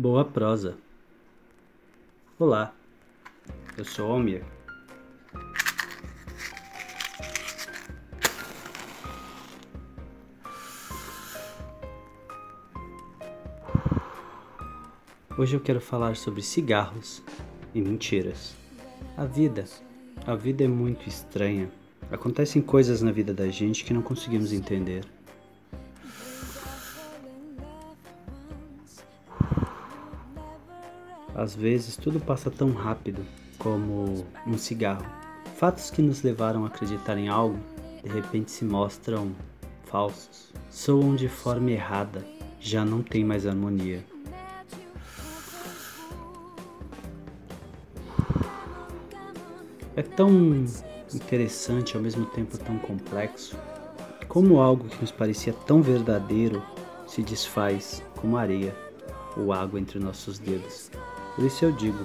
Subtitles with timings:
[0.00, 0.78] Boa prosa.
[2.38, 2.72] Olá,
[3.76, 4.44] eu sou Almir.
[15.36, 17.20] Hoje eu quero falar sobre cigarros
[17.74, 18.54] e mentiras.
[19.16, 19.64] A vida,
[20.24, 21.68] a vida é muito estranha.
[22.08, 25.17] Acontecem coisas na vida da gente que não conseguimos entender.
[31.38, 33.24] Às vezes tudo passa tão rápido
[33.60, 35.06] como um cigarro.
[35.56, 37.56] Fatos que nos levaram a acreditar em algo
[38.02, 39.30] de repente se mostram
[39.84, 42.26] falsos, soam de forma errada,
[42.58, 44.04] já não tem mais harmonia.
[49.94, 50.30] É tão
[51.14, 53.56] interessante ao mesmo tempo tão complexo
[54.26, 56.60] como algo que nos parecia tão verdadeiro
[57.06, 58.74] se desfaz como areia
[59.36, 60.90] ou água entre nossos dedos.
[61.38, 62.04] Por isso eu digo,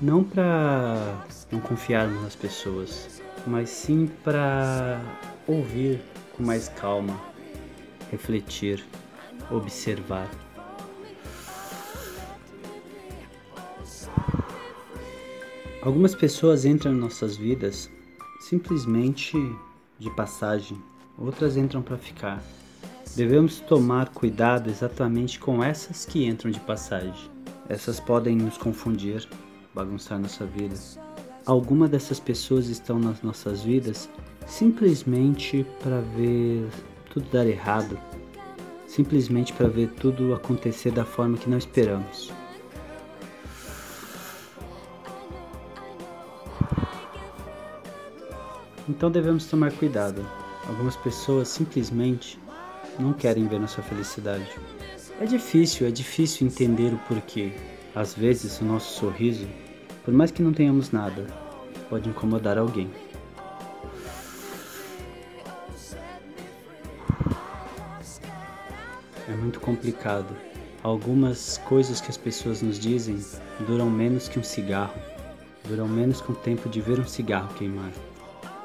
[0.00, 4.98] não para não confiarmos nas pessoas, mas sim para
[5.46, 6.00] ouvir
[6.34, 7.20] com mais calma,
[8.10, 8.82] refletir,
[9.50, 10.26] observar.
[15.82, 17.90] Algumas pessoas entram em nossas vidas
[18.40, 19.36] simplesmente
[19.98, 20.82] de passagem,
[21.18, 22.42] outras entram para ficar.
[23.14, 27.31] Devemos tomar cuidado exatamente com essas que entram de passagem.
[27.68, 29.26] Essas podem nos confundir,
[29.74, 30.74] bagunçar nossa vida.
[31.46, 34.08] Alguma dessas pessoas estão nas nossas vidas
[34.46, 36.68] simplesmente para ver
[37.10, 37.98] tudo dar errado,
[38.86, 42.32] simplesmente para ver tudo acontecer da forma que não esperamos.
[48.88, 50.26] Então devemos tomar cuidado.
[50.68, 52.38] Algumas pessoas simplesmente
[52.98, 54.48] não querem ver nossa felicidade.
[55.22, 57.52] É difícil, é difícil entender o porquê.
[57.94, 59.46] Às vezes, o nosso sorriso,
[60.04, 61.24] por mais que não tenhamos nada,
[61.88, 62.90] pode incomodar alguém.
[69.28, 70.36] É muito complicado.
[70.82, 73.24] Algumas coisas que as pessoas nos dizem
[73.60, 75.00] duram menos que um cigarro,
[75.68, 77.92] duram menos que um tempo de ver um cigarro queimar.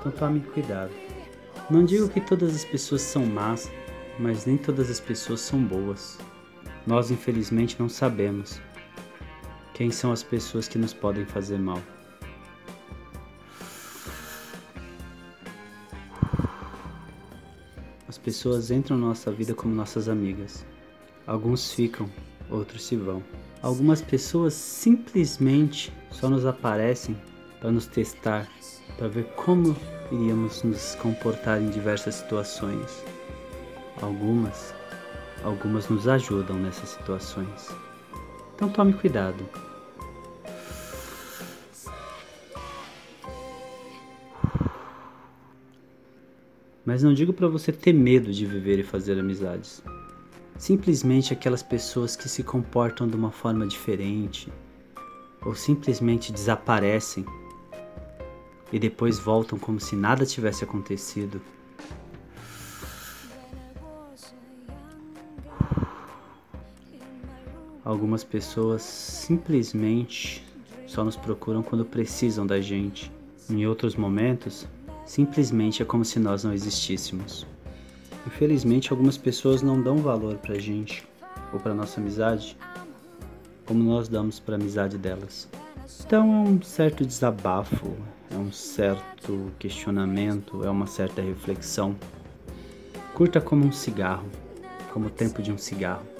[0.00, 0.90] Então tome cuidado.
[1.70, 3.70] Não digo que todas as pessoas são más,
[4.18, 6.18] mas nem todas as pessoas são boas.
[6.90, 8.60] Nós, infelizmente, não sabemos
[9.74, 11.80] quem são as pessoas que nos podem fazer mal.
[18.08, 20.66] As pessoas entram na nossa vida como nossas amigas.
[21.28, 22.10] Alguns ficam,
[22.50, 23.22] outros se vão.
[23.62, 27.16] Algumas pessoas simplesmente só nos aparecem
[27.60, 28.48] para nos testar,
[28.98, 29.76] para ver como
[30.10, 33.04] iríamos nos comportar em diversas situações.
[34.02, 34.74] Algumas
[35.44, 37.68] algumas nos ajudam nessas situações.
[38.54, 39.44] Então tome cuidado.
[46.84, 49.82] Mas não digo para você ter medo de viver e fazer amizades.
[50.58, 54.52] Simplesmente aquelas pessoas que se comportam de uma forma diferente
[55.44, 57.24] ou simplesmente desaparecem
[58.72, 61.40] e depois voltam como se nada tivesse acontecido.
[67.90, 70.46] Algumas pessoas simplesmente
[70.86, 73.10] só nos procuram quando precisam da gente.
[73.50, 74.64] Em outros momentos,
[75.04, 77.44] simplesmente é como se nós não existíssemos.
[78.24, 81.04] Infelizmente, algumas pessoas não dão valor pra gente
[81.52, 82.56] ou pra nossa amizade
[83.66, 85.48] como nós damos pra amizade delas.
[86.06, 87.96] Então é um certo desabafo,
[88.30, 91.96] é um certo questionamento, é uma certa reflexão.
[93.14, 94.28] Curta como um cigarro,
[94.92, 96.19] como o tempo de um cigarro.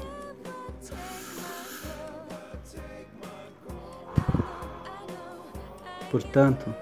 [6.10, 6.74] Portanto,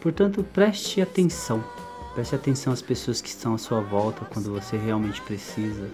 [0.00, 1.62] portanto, preste atenção.
[2.14, 5.90] Preste atenção às pessoas que estão à sua volta quando você realmente precisa.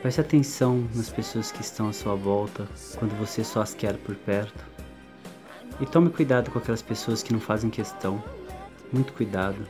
[0.00, 2.66] Preste atenção nas pessoas que estão à sua volta
[2.98, 4.64] quando você só as quer por perto.
[5.80, 8.22] E tome cuidado com aquelas pessoas que não fazem questão.
[8.90, 9.66] Muito cuidado.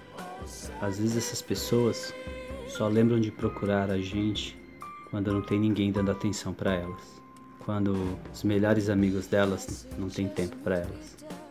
[0.80, 2.14] Às vezes essas pessoas
[2.68, 4.56] só lembram de procurar a gente
[5.10, 7.20] quando não tem ninguém dando atenção para elas.
[7.64, 7.96] Quando
[8.32, 11.43] os melhores amigos delas não têm tempo para elas.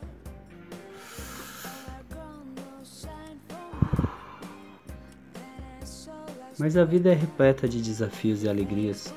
[6.63, 9.13] Mas a vida é repleta de desafios e alegrias,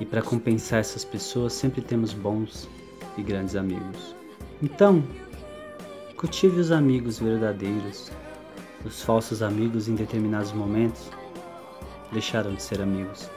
[0.00, 2.66] e para compensar essas pessoas sempre temos bons
[3.18, 4.16] e grandes amigos.
[4.62, 5.04] Então,
[6.16, 8.10] cultive os amigos verdadeiros.
[8.86, 11.10] Os falsos amigos, em determinados momentos,
[12.10, 13.28] deixaram de ser amigos.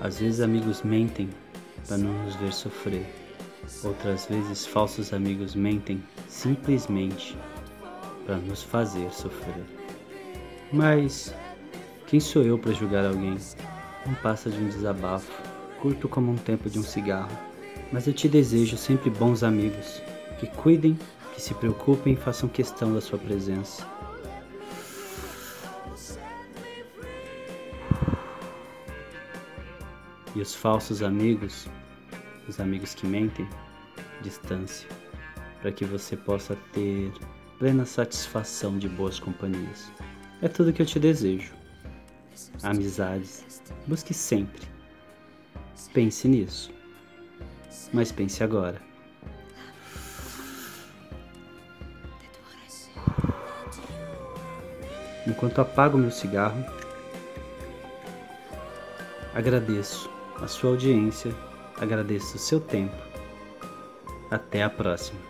[0.00, 1.28] Às vezes, amigos mentem
[1.86, 3.27] para não nos ver sofrer.
[3.84, 7.36] Outras vezes falsos amigos mentem simplesmente
[8.24, 9.64] para nos fazer sofrer.
[10.72, 11.34] Mas
[12.06, 13.36] quem sou eu para julgar alguém?
[14.06, 15.30] Não passa de um desabafo,
[15.80, 17.36] curto como um tempo de um cigarro.
[17.92, 20.02] Mas eu te desejo sempre bons amigos,
[20.40, 20.98] que cuidem,
[21.34, 23.86] que se preocupem e façam questão da sua presença.
[30.34, 31.66] E os falsos amigos,
[32.48, 33.48] os amigos que mentem,
[34.22, 34.88] distância,
[35.60, 37.12] para que você possa ter
[37.58, 39.92] plena satisfação de boas companhias.
[40.40, 41.52] É tudo que eu te desejo.
[42.62, 44.62] Amizades, busque sempre.
[45.92, 46.72] Pense nisso.
[47.92, 48.80] Mas pense agora.
[55.26, 56.64] Enquanto apago meu cigarro,
[59.34, 60.10] agradeço
[60.40, 61.34] a sua audiência,
[61.80, 62.96] agradeço o seu tempo.
[64.30, 65.27] Até a próxima.